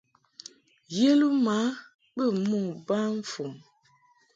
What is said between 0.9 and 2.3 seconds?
Yeluma bə